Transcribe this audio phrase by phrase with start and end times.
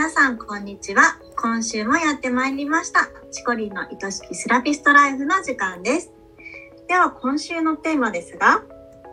[0.00, 1.18] 皆さんこんにちは。
[1.36, 3.10] 今週もやってまいりました。
[3.30, 6.10] チコリンの愛しきセラピストライフの時間です。
[6.88, 8.62] では今週のテーマですが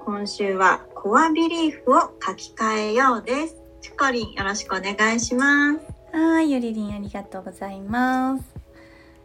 [0.06, 3.58] 今週はコアビリーフを書き換えようです。
[3.82, 6.18] チコリンよろしくお願いします。
[6.18, 8.46] はいゆりりんありがとうございます。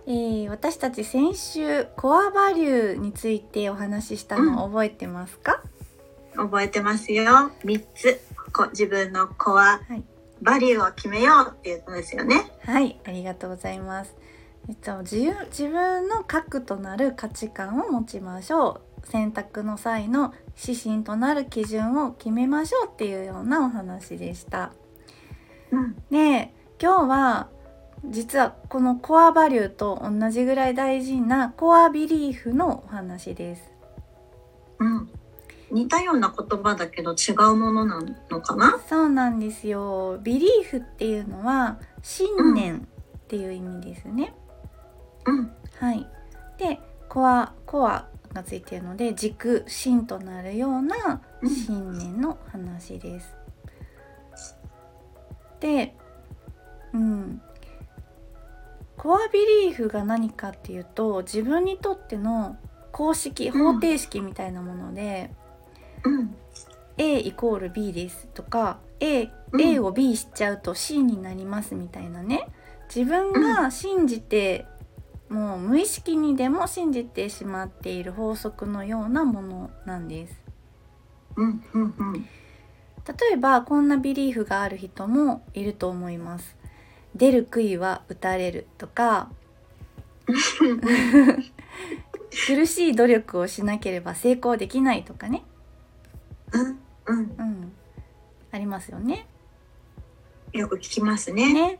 [0.08, 5.62] えー、私たち先週コアバリューについてお話ししたのを覚えてますか、
[6.34, 7.52] うん、覚えてますよ。
[7.64, 8.20] 3つ。
[8.52, 10.02] こ自分のコア、はい
[10.42, 12.50] バリューを決めようっていうのですよね。
[12.64, 14.14] はい、ありがとうございます。
[14.68, 24.72] えっと、自由自分の核となる価値観を持ちましょう選択の際の指針となる基準を決めましょうっていうようなお話でした。
[25.70, 27.48] うん、で今日は
[28.04, 33.72] 実はこのコアバリューと同じぐらい大事なコアビリーフのお話です。
[34.78, 35.10] うん、
[35.72, 38.78] 似たような言葉だけど違うものなのかな？
[38.88, 40.18] そうなんですよ。
[40.22, 42.80] ビリーフっていうのは信念っ
[43.26, 44.34] ていう意味ですね、
[45.26, 46.06] うん、はい。
[46.58, 53.34] でコアコアがついているので軸芯となるような信念の話です、
[55.54, 55.96] うん、で
[56.92, 57.42] うん。
[58.98, 62.56] コアビリーフが何かっていうと自分にとっての
[62.92, 65.34] 公式方程式みたいなもので、
[66.04, 66.34] うん、
[66.98, 72.48] A イコール B ですとか A,、うん、A を B しちゃうと C になりますみたいなね。
[72.94, 74.66] 自分が信じて、
[75.30, 80.42] うん、もう無意識にでも信じてしまっている法則のようなものなんです。
[81.36, 82.26] うんうんうん、例
[83.32, 86.56] えばこんなビリーフがある人もいると思います。
[87.14, 89.30] 出る杭は打たれるとか
[92.46, 95.44] 苦しい努力をしなければ成功できないとかね
[96.52, 97.72] うんうんうん
[98.50, 99.26] ありますよね。
[100.52, 101.52] よく聞きますね。
[101.52, 101.78] ね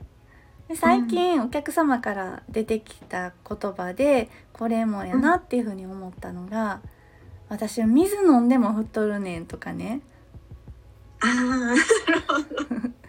[0.69, 6.81] で最近お客様から出てきた言葉でこれもやなっていうふうに思ったのが
[7.51, 10.01] 「私水飲んでも太るねん」とかね。
[11.21, 11.81] あなる
[12.27, 13.03] ほど。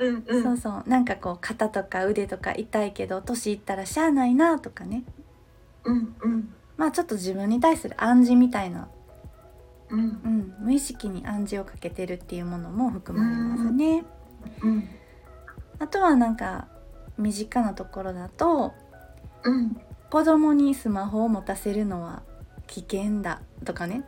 [0.00, 5.04] うんうん、そうそうなんかこう肩とか腕とか痛いけど年いったらしゃあないなとかね、
[5.84, 8.88] うんうん、まあちょっと自分に対する暗示みたいな
[9.92, 14.04] うん、無意識に暗示をかけてるっていうものも含まれますね。
[14.62, 14.88] うん、
[15.78, 16.68] あとはなんか
[17.18, 18.72] 身近なところだと、
[19.44, 19.76] うん、
[20.10, 22.22] 子供にスマホを持たせるのは
[22.66, 24.04] 危険だとかね。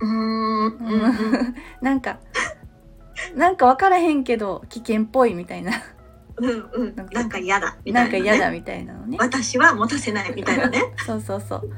[0.00, 1.54] うん。
[1.80, 2.18] なんか
[3.36, 5.72] なんか分からへんけど危険っぽいみたいな。
[6.36, 6.70] うん。
[6.72, 9.18] うん、なんか嫌だみたいな、ね、なんか嫌だみたいなのね。
[9.20, 10.82] 私は持たせないみたいなね。
[11.06, 11.70] そうそうそう。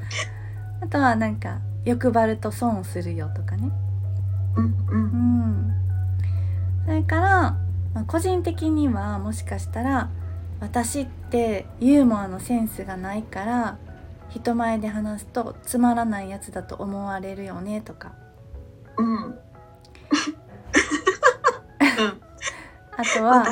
[0.81, 3.71] あとはなんか欲張ると損するよとかね。
[4.57, 5.73] うん、うん、
[6.85, 7.57] それから、
[7.93, 10.09] まあ、個人的にはもしかしたら
[10.59, 13.77] 私ってユーモアのセンスがないから
[14.29, 18.11] 人前で話すとつまらないやつだと思われるよねとか。
[18.97, 19.39] うん。
[22.97, 23.45] あとは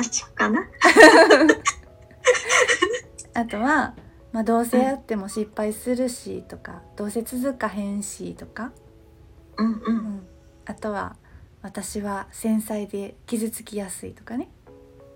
[3.34, 3.94] あとは
[4.36, 8.70] まあ、どうせやっても失敗するしとか、どうせ続かへんしとか、
[9.56, 10.26] うんうん、うん、
[10.66, 11.16] あとは
[11.62, 14.50] 私は繊細で傷つきやすいとかね、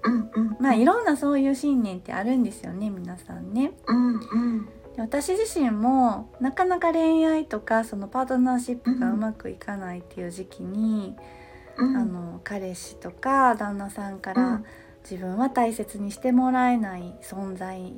[0.04, 3.72] うんうん、まあいろんなそういう信念ってあるんですよね皆さんね。
[3.86, 4.68] うんうん。
[4.96, 11.14] 私自身もなかなか恋愛とかそのパートナーシップがうまくいかないっていう時期に、
[11.76, 14.62] うん、あの彼氏とか旦那さんから
[15.02, 17.92] 自分は大切にしてもらえない存在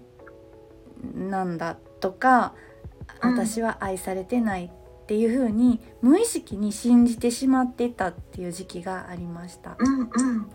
[1.14, 2.54] なんだとか、
[3.20, 9.76] 私は愛されてないっていう風に無意識に信じてしまってたっていう時期がありました。
[9.78, 10.50] うんうん、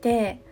[0.00, 0.42] で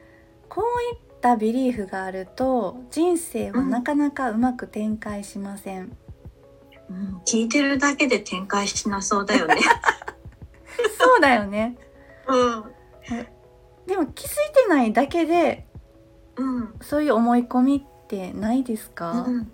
[0.48, 0.64] こう
[0.94, 5.96] いったビリーフがあると人生はなかなかうまく展開しません。
[6.88, 9.56] うん、聞いてるだけで展開しなそうだよね。
[10.98, 11.76] そうだよね。
[12.28, 12.64] うん。
[13.86, 15.66] でも気づいてないだけで、
[16.36, 17.95] うん、そういう思い込みって
[18.32, 19.50] ないですか、うん、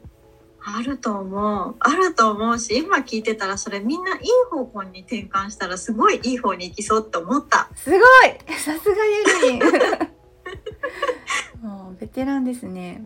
[0.65, 1.75] あると思う。
[1.81, 7.69] あると思うし今聞いてたらそれみんないい方向に転換したらすごいいい方に行きそうって思った。
[7.75, 8.01] すごい！
[8.59, 9.61] さすがゆり。
[11.63, 13.05] もうベテランですね。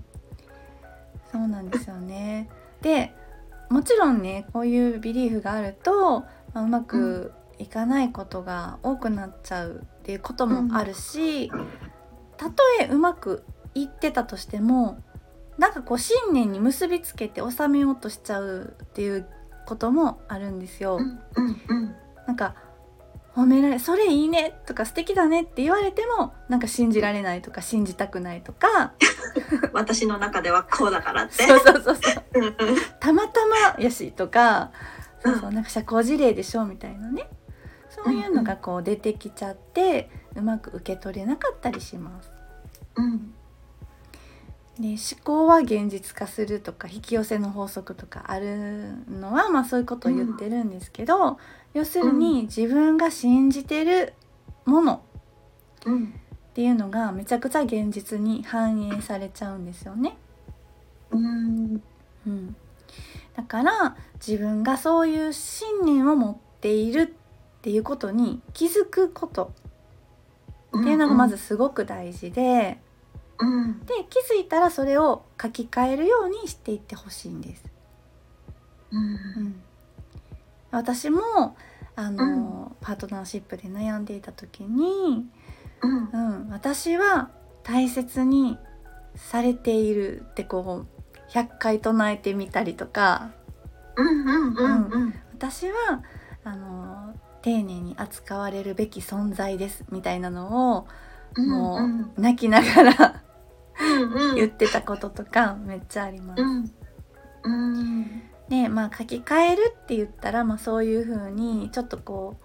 [1.30, 2.48] そうなんですよね。
[2.82, 3.12] で
[3.70, 6.20] もちろんねこういうビリーフがあると、
[6.54, 11.50] まあ、うまくいかないことが多くなっちゃうっていうこともあるし、
[12.36, 13.44] たとえうまく
[13.74, 15.02] いってたとしても
[15.58, 19.26] なんかこう信念に結びつけて収めようとしちゃうっていう
[19.66, 21.00] こともあるんですよ。
[22.26, 22.54] なんか
[23.34, 28.94] 褒められ「それいいね」とか「素敵だね」って言われてもなんか信じられないとか信じたくないとか。
[29.72, 31.44] 私の中ではこうだからって。
[31.46, 32.24] そうそうそうそう。
[33.00, 34.70] たまたまやしとか
[35.20, 37.28] そうそうなんか社交辞令でしょみたいなね。
[37.90, 42.30] そういうのがこう出てきちゃってうまく受け取れなかったりします。
[42.96, 43.35] うん
[44.78, 51.38] で思考は現実化するとか引き寄せの法則とかあるのは、まあ、そういうことを言ってるんですけど、
[51.72, 54.12] 要するに自分が信じてる
[54.66, 55.02] もの
[55.86, 56.04] うん。
[56.04, 56.08] っ
[56.56, 60.16] ていうのがめちゃくちゃ現実に反映されちゃうんですよね。
[61.10, 61.82] うん。
[62.26, 62.56] うん、
[63.36, 69.52] だから自分がそういう信念を持っているっていうことに気づくこと
[70.78, 72.78] っていうのがまずすごく大事で。
[73.38, 73.80] うん。
[73.80, 77.64] で気づいたらそれを書き換えるようにしていってほしいんです。
[78.92, 79.04] うん。
[79.04, 79.08] う
[79.48, 79.62] ん、
[80.70, 81.56] 私も
[81.96, 85.26] あの、パートナーシップで悩んでいた時に、
[85.82, 86.10] うん。
[86.12, 87.30] うん、私は
[87.62, 88.58] 大切に
[89.16, 93.30] されているってこう100回唱えてみたりとか。
[93.96, 95.14] うんうんうんうん。
[95.32, 96.02] 私は
[96.44, 100.86] あの丁寧に扱われるべき存在ですみたいなのを
[101.40, 102.00] もうん。
[102.02, 103.22] う泣きながら
[103.80, 104.34] うんうん。
[104.36, 106.42] 言ってたこととかめっちゃあります。
[106.42, 106.70] うん。
[107.44, 108.22] うん。
[108.48, 112.36] でまあ書き換えるって言ったら、まあ、そういう風にちょっとこ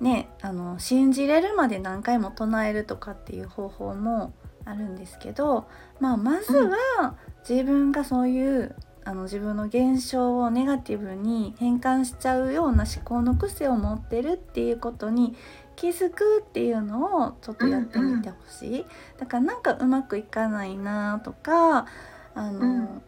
[0.00, 4.32] うねあの信じれるまで何回も唱えるとかっていう方法も
[4.64, 5.66] あるんですけど、
[5.98, 7.16] まあ、まずは
[7.48, 15.34] 自分がそういうあの自分の現象をネガティブに変換しちゃうような思考の癖を持ってるっていうことに
[15.76, 18.86] 気づくっていうのをちょっとやってみてほしい。
[19.18, 21.86] だからなんかうまくいかないなとか
[22.34, 23.02] あの、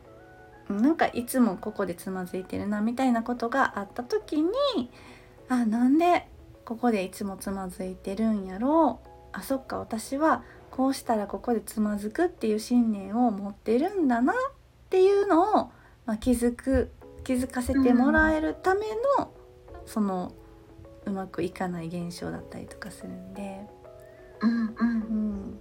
[0.68, 4.50] なんかいつもここでつまずいてるなみたいなことがあった時に
[5.48, 6.26] あなんで
[6.64, 9.08] ここでいつもつまずいてるんやろう？
[9.32, 14.36] あそっか私はこうしたらここでつまずくっていう信念を持ってるんだなっ
[14.90, 15.70] ていうのを、
[16.06, 16.90] まあ、気づく
[17.24, 18.80] 気づかせてもらえるため
[19.18, 19.32] の、
[19.86, 20.32] その
[21.06, 23.66] うまくいかない現象だったりとかするんで。
[24.40, 24.84] うんうんう
[25.34, 25.58] ん、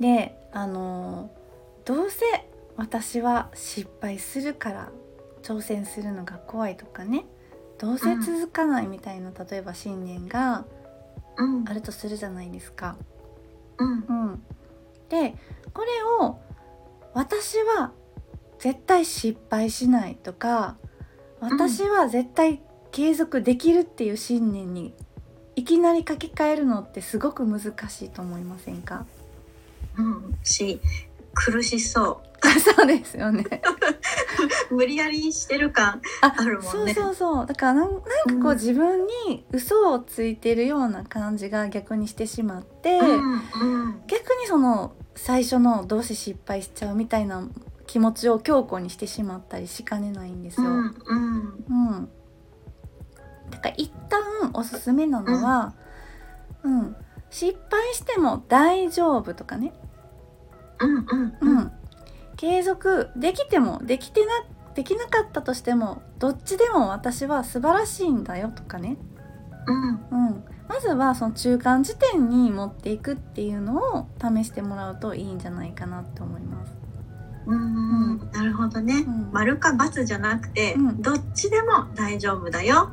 [0.00, 1.30] であの
[1.84, 2.24] どうせ
[2.76, 4.90] 私は失敗するから
[5.42, 7.24] 挑戦するのが怖いとかね。
[7.78, 10.64] どうせ続かないみたいな、例えば信念が
[11.36, 11.64] うん。
[11.68, 12.96] あるとするじゃないですか。
[13.78, 14.04] うん。
[14.08, 14.42] うん、
[15.08, 15.34] で
[15.72, 16.40] これを
[17.14, 17.92] 私は
[18.58, 20.76] 絶対失敗しないとか
[21.40, 22.60] 私は絶対
[22.92, 24.94] 継続できるっていう信念に
[25.56, 29.06] いきなり書き換えるのってすごく難しいと思いませんか？
[29.98, 30.80] うんし
[31.34, 32.22] 苦しそ
[32.76, 33.44] そうですよね。
[34.70, 36.94] う 無理やりしてる感ああるもんね。
[36.94, 37.46] そうそうそう。
[37.46, 43.40] だからなんなんかこううん自分に嘘をついてるような感じが逆にしてしまって、うんうん。
[44.06, 47.42] 逆にその最初のどうして失敗しちゃうみたいな
[47.88, 50.68] 気持ちを強固にしてしまったりしかねないんですよ。
[50.68, 51.64] うんうん。
[51.68, 52.08] うん、
[53.50, 54.20] だから一旦
[54.54, 55.74] おすすめなのは、
[56.62, 56.96] うん
[57.30, 59.72] 失敗しても大丈夫とかね、
[60.80, 61.58] うんうんううん。
[61.58, 61.72] ん
[62.36, 64.32] 継続できてもできてな
[64.74, 68.96] できなかったとしてもどっちでも私は素晴らしいんだよとかね、
[69.66, 70.28] うん。
[70.28, 76.72] うん、まずはその中間時点に持っていくっていうのを試してもらうといいんじゃないかなって思います。
[77.46, 78.12] うん。
[78.12, 78.30] うん。
[78.30, 79.30] なるほどね、うん。
[79.32, 81.02] 丸か×じゃなくて、うん。
[81.02, 82.90] どっちでも大丈夫だよ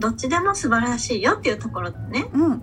[0.00, 2.26] どっちでも素晴らしいよっていうところだね。
[2.32, 2.62] うん、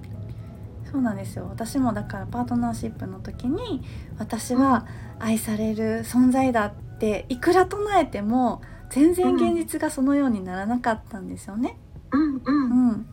[0.91, 1.47] そうなんですよ。
[1.49, 3.83] 私もだからパートナーシップの時に
[4.17, 4.87] 私は
[5.19, 11.77] 愛される存在だっていくら唱えても全然現実がそのようにならなかったんですよね。
[12.11, 12.89] うんうん。
[12.89, 13.07] うん、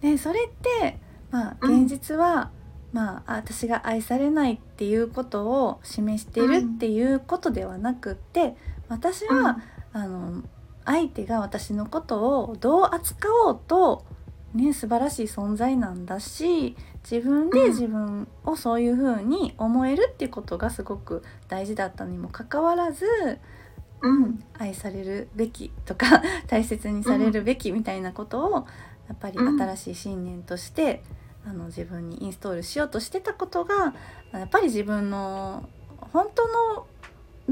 [0.00, 0.48] でそれっ
[0.80, 0.98] て
[1.30, 1.82] まあうん。
[1.84, 2.50] 現実は、
[2.92, 8.56] まああ私が愛されないっていうことを示してるっていうことではなくって
[8.88, 9.58] 私は、
[9.92, 10.42] あの
[10.84, 14.04] 相手が私のことをどう扱おうと、
[14.54, 16.76] ね、素晴らしい存在なんだし
[17.10, 23.06] 自分で自分をそういう風に思えるっていうことがすごく大事だったにもかかわらず、
[24.02, 24.44] うん。
[24.58, 28.52] 愛されるべきとか 大切にされるべきみたいなことを
[29.08, 29.58] やっぱりうん。
[29.58, 31.02] 新しい信念として、
[31.44, 33.94] あの自分にインストールしようとしてたことが
[34.32, 35.68] やっぱり自分の
[36.12, 36.86] 本当の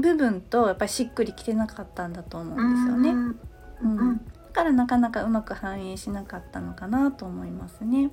[0.01, 3.09] 部分とやっぱりしっくりきてなかったんだと思うんですよね。
[3.11, 3.39] うん
[3.81, 4.17] うんうん。
[4.17, 8.11] だからなかなかうまく反映しなかったのかなと思いますね。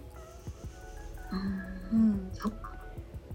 [1.93, 2.11] ううん。
[2.13, 2.69] ん、そっか。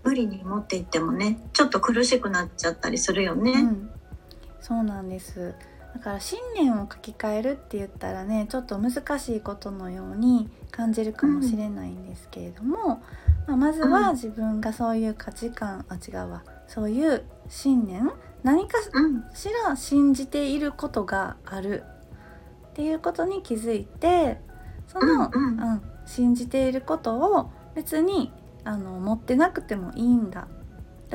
[0.03, 3.51] 無理に持っていってもねちょっと苦しくなっちゃったりするよね。
[3.51, 3.89] うん、
[4.59, 5.55] そうなんです。
[5.93, 13.03] だから信念を書き換えるって言ったらねちょっと難しいことのように感じるかもしれないんですけれども、
[13.47, 16.43] まあ、まずは自分がそういう価値観あ違うわ。
[16.67, 18.11] そういう信念
[18.43, 18.77] 何か
[19.33, 21.83] しら信じていることがある。
[22.73, 24.39] っていうことに気づいて
[24.87, 28.31] その、うん、うん、信じていることを別に
[28.63, 30.47] あの持ってなくてもいいんだ。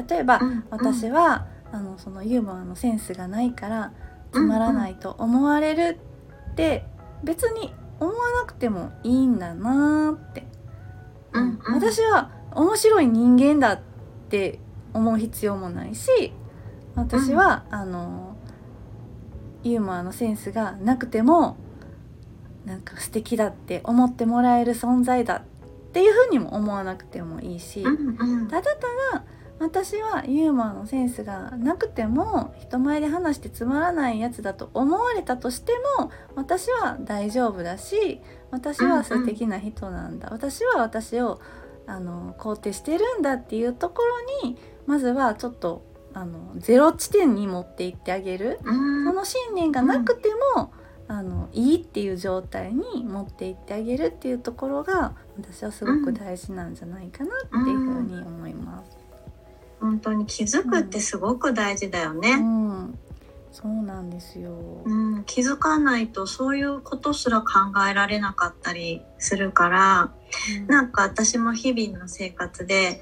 [0.08, 3.92] 例えば、うんうん、私はあのそのユーモアのセンスがないから
[4.32, 5.99] つまらないと思われる
[6.52, 6.85] って
[7.25, 10.47] 別に思わなくてもいいんだなって、
[11.32, 13.80] うん、うん、私は面白い人間だっ
[14.28, 14.61] て
[14.94, 16.32] 思う必要もないし
[16.98, 18.36] 私は、うん、あの
[19.64, 21.56] ユーモアのセンスがなくても
[22.64, 25.42] なんか素敵だって思ってもらえる存在だっ
[25.92, 29.24] ていうふうにも思わなくてもいいし、うんうん、ただただ
[29.58, 41.40] 私はユーモアのセンスがなくても人前で話してつまらないやつだと思われたとしても私は大丈夫だし私は素敵な人なんだ、うんうん、私は私を
[41.86, 44.02] あの肯定してるんだっていうとこ
[44.42, 45.82] ろにまずはちょっと
[46.18, 50.72] あのゼロ地点に持っていってあげる、うん、その信念がなくても、
[51.08, 58.98] うん、あのいいっていう状態に持っていってあげるっていうところが私はすごく大事なんじゃないかなっていうふうに思います。
[59.80, 62.32] 本当に気づくってすごく大事だよね。
[62.32, 62.98] うん、
[63.52, 64.50] そうなんですよ、
[64.84, 67.46] うん、気づかないとそういうことすら考
[67.88, 70.12] えられなかったりするから、
[70.60, 73.00] うん、なんか私も日々の生活で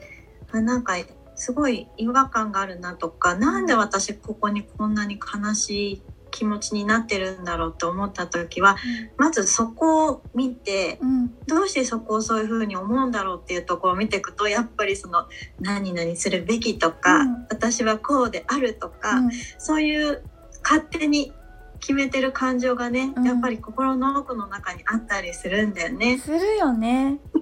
[0.52, 0.94] あなんか
[1.36, 8.76] すごい違和感があるなとか何で私ここにこんなに悲しい気持ちになってるんだろうと思った時は、うん、
[9.16, 15.26] まずそこを見て、うん、どうしてそこをそういうふうに思うんだろうっていうところを見ていくとやっぱりその
[15.60, 19.22] 何々するべきとか、うん、私はこうであるとか、
[19.58, 20.22] そういう
[20.62, 21.32] 勝手に
[21.80, 26.18] 決めてる感情がね、やっぱり心の奥の中にあったりするんだよね。
[26.18, 27.18] するよね。
[27.32, 27.40] そ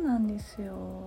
[0.00, 1.03] うなんですよ。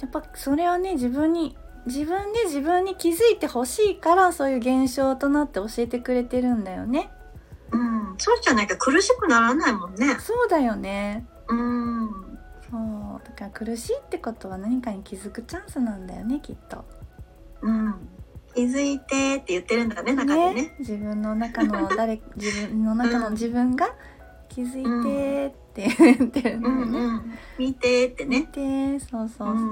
[0.00, 7.10] やっぱそれはね自分に自分で自分に気づいてほしいからそういう現象となって教えてくれてるんだよね。
[7.70, 10.16] うん、そうじゃなきゃ苦しくならないもんね。
[10.18, 11.26] そうだよね。
[11.48, 12.10] うん。
[12.68, 16.84] そうだから苦しいってことは何かに気づくチャンスなんだよねきっと。
[17.62, 17.94] うん。
[18.54, 20.54] 気づいてって言ってるんだね中でね。
[20.54, 23.94] ね自分の中の誰自分の中の自分が
[24.48, 26.98] 気づいてって言ってるんだよね。
[26.98, 28.40] うんうん、見てってね。
[28.40, 29.54] 見てそうそうそう。
[29.54, 29.68] うん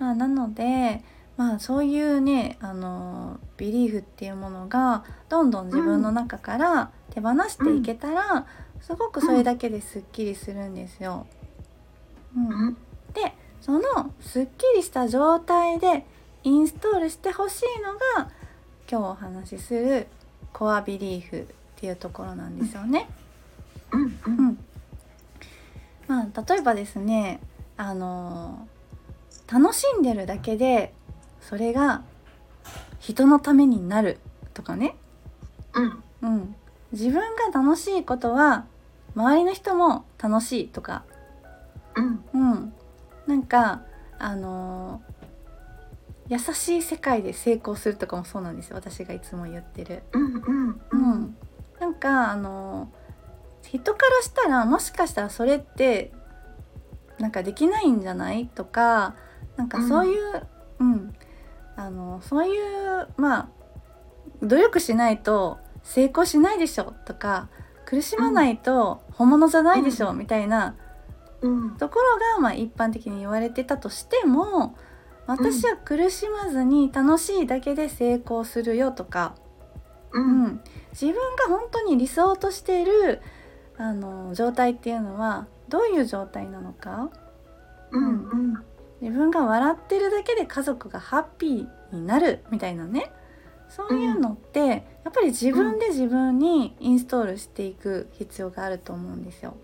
[0.00, 1.02] まあ、なので、
[1.36, 8.44] まあ、そういうねあのビリーフっていうものがどんどん自分の中から手放していけたら、うん、
[8.80, 11.26] すごくそれだけですっきりするんですよ。
[12.34, 12.74] うん、
[13.12, 13.80] でその
[14.20, 16.06] すっきりした状態で
[16.44, 18.30] インストールしてほしいのが
[18.90, 20.06] 今日お話しする
[20.52, 21.44] コアビリーフっ
[21.76, 23.08] ていうところなんですよね。
[23.92, 24.58] うん、うん、
[26.06, 27.40] まあ例えばですね
[27.76, 28.68] あの
[29.50, 30.92] 楽しんでるだけで
[31.40, 32.02] それが
[32.98, 34.18] 人のためになる
[34.54, 34.96] とかね、
[35.74, 36.54] うん、うん、
[36.92, 38.66] 自分が楽しいことは
[39.14, 41.04] 周りの人も楽しいとか、
[41.96, 42.72] うん、うん、
[43.26, 43.82] なんか
[44.18, 48.76] あのー、優しい世界で成功するとかもそうなんですよ。
[48.76, 50.02] 私がいつも言ってる。
[50.12, 50.80] うんうん。
[50.90, 51.36] うん、
[51.80, 52.88] なんかあのー、
[53.62, 56.12] 人からしたらもしかしたらそれって
[57.18, 58.46] なんかできないんじゃない？
[58.46, 59.14] とか
[59.56, 60.46] なんかそういう、
[60.80, 61.14] うん、うん、
[61.76, 63.48] あのそういうまあ
[64.42, 66.94] 努力しないと成功しないでしょ？
[67.04, 67.48] とか
[67.84, 70.76] 苦しまないと本物じゃないでしょ、うん、みたいな
[71.78, 74.76] ところが、まあ、一般的に言われてたとしても
[75.26, 79.34] 私は苦しまずに楽しいだけで成功するよとか、
[80.12, 80.60] うん、うん、
[80.92, 83.20] 自分が本当に理想としている
[83.80, 87.10] あの状態っていうのはどういう状態なのか、
[87.90, 88.64] うん、うん、
[89.00, 93.10] 自分が笑ってるだけで家族がハッピーになるみたいなね。
[93.70, 94.82] そういうのって、うん、やっ
[95.12, 99.56] ぱり自分で自分にインストールしていく必要があると思うんですよ。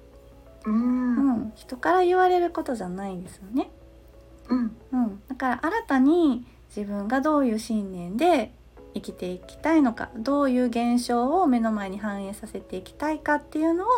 [0.64, 3.68] うん、うん、人から言われることじゃないんですよね。
[4.48, 8.52] うん、うん、だから新たに自分がどういう信念で
[8.96, 13.88] 生きていきたいのかどういう現象を目の前に反映させていきたいかっていうのを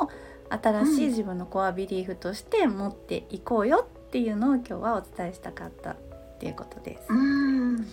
[0.51, 5.97] 新しい自分のコアビリーフとして持っていこうよっていうのを今日はお伝えしたかったっ
[6.41, 7.07] ていうことです。
[7.11, 7.87] うん。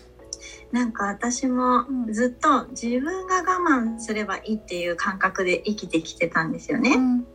[0.71, 6.95] なんか私もずっと自分が我慢すればいいっていう感覚で生きてきてたんですよね。
[6.95, 7.25] うん、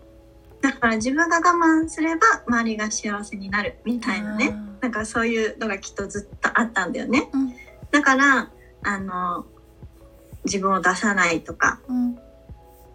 [0.61, 4.57] だから自分が我慢すれば周りが幸せになるみたいなね。
[4.81, 7.31] なんかそういうのがきっとずっとあったんだよね。
[7.33, 7.55] うん、
[7.91, 8.51] だから
[8.83, 9.47] あの
[10.51, 12.19] 自分を出さないとか、うん。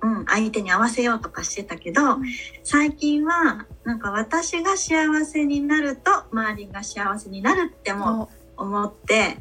[0.01, 2.25] うん、相手に合わせようとかしてたけど、うん。
[2.63, 9.37] 最近はなんか私が幸せになると周りが幸せになるってもお思って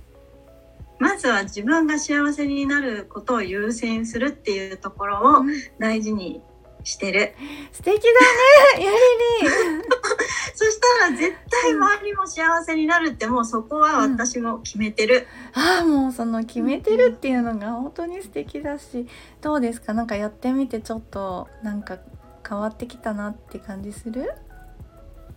[0.98, 5.46] まずは自分が幸せになることを優先するっていうところをうん。
[5.78, 6.40] 大事に
[6.84, 7.34] してる。
[7.72, 8.96] 素敵だねやり
[9.42, 9.50] り
[9.90, 9.93] そ
[10.84, 15.26] したら絶対周りも幸せになるってもうそこは私も決めてる。
[15.54, 19.06] ああもうその決めてるっていうのが本当に素敵だし
[19.40, 19.94] どうですか？
[19.94, 21.98] なんかやってみてちょっとなんか
[22.48, 24.32] 変わってきたなって感じする？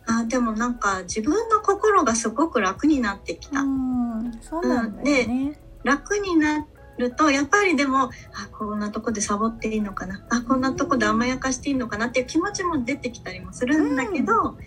[0.06, 3.62] あでもなんか自分の心がすごく楽になってきた。
[3.62, 6.66] うんそうなんだよね、楽にな
[6.98, 8.12] るとやっぱりでもあ
[8.52, 10.26] こんなとこでサボっていいのかな？
[10.30, 12.08] あこんなとこで甘やかしていいのかな？
[12.08, 14.58] っていう気持ちも出てきたりもするんだけど、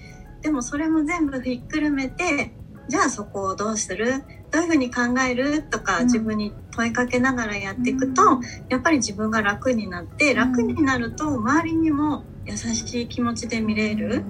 [0.42, 2.52] でもそれも全部ひっくるめて
[2.88, 4.24] じゃあそこをどうする？
[4.50, 5.62] どういうふうに考える？
[5.62, 6.04] とかうん。
[6.06, 8.40] 自分に問いかけながらやっていくと、うん。
[8.68, 10.36] やっぱり自分が楽になってん。
[10.36, 14.24] 楽になると周りにも優しい気持ちで見れる、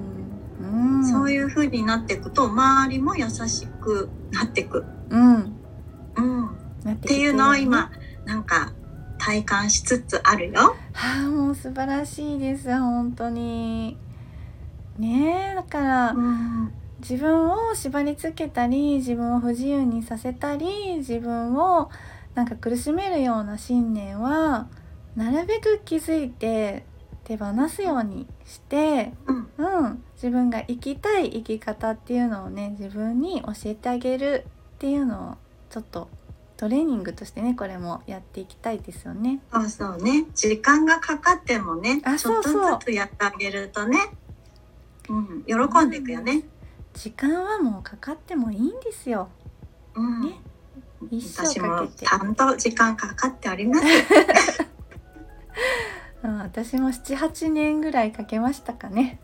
[0.60, 0.66] う
[0.98, 4.84] ん、そういう風になっていくと周りも優しくなっていく。
[5.08, 5.56] うん。
[6.16, 6.40] うん。
[6.84, 7.90] なっっていうのを今
[8.26, 8.72] なんか
[9.18, 10.76] 体感しつつあるよ。
[10.92, 13.96] はあもう素晴らしいです本当に
[15.00, 21.90] ねえだからうん自分を縛り付けたり自分を不自由にさせたり自分を
[22.34, 24.68] なんか苦しめるような信念は
[25.16, 26.84] なるべく気づいて
[27.24, 29.50] 手放すようにして、うん。
[29.58, 35.36] うん、自分が生きたい生き方っていうのをね自分に教えてあげるっていうのを
[35.68, 36.08] ちょっと
[36.56, 39.40] トレーニングとしてねこれもやっていきたいですよね。
[39.52, 40.26] そうそうね。
[40.34, 43.98] 時間がかかってもねあちょっとずつやってあげるとね、
[45.08, 45.54] うん、喜
[45.84, 46.44] んでいくよね。
[46.94, 49.28] 時間はもうかかってもいいんですよ。
[49.94, 50.40] うんね
[51.10, 52.12] 一生私もかけてち。
[52.12, 53.84] ゃんと時間かかっております。
[56.22, 59.20] うん私も78年ぐらいかけましたかね。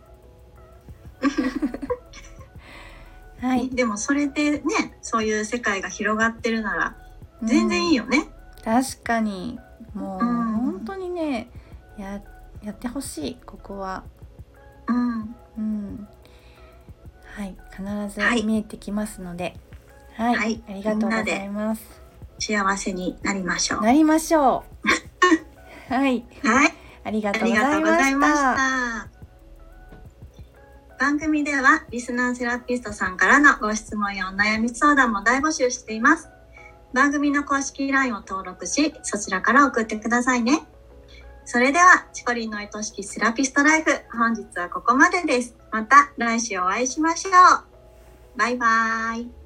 [3.40, 6.96] はい、 でもそれでねそういう世界が広がってるなら
[7.42, 8.04] 全然いいよ。
[8.04, 8.28] よね。
[8.64, 9.60] 確かに
[9.94, 11.50] もううん本当にね
[11.98, 12.22] や
[12.62, 14.04] やってほしいここは。
[14.88, 16.08] うん、うん。
[17.24, 17.82] はい必
[18.20, 19.54] はいず見えてきますので、
[20.14, 21.82] はい、はいありがとうございます。
[22.38, 23.82] 幸せになりましょう。
[23.82, 24.64] なりましょ
[25.88, 25.92] う。
[25.92, 26.74] はい、はい。
[27.04, 28.34] ありがあとうございまし。
[28.34, 29.08] た。
[30.98, 36.30] 番組ではリスナーセラピストさんからのご質問やお悩み相談も大募集しています。
[36.94, 40.62] 番組の公式 LINE を登録し、そちらから送ってくださいね。
[41.46, 45.54] それでは、チコリンの愛しきセラピストライフ、本日はここまでです。
[45.70, 48.36] また来週お会いしましょう。
[48.36, 49.45] バイバーイ。